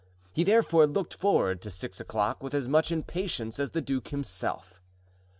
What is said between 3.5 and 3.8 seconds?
as